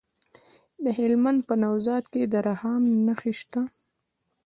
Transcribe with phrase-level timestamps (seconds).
[0.83, 3.61] د هلمند په نوزاد کې د رخام نښې شته.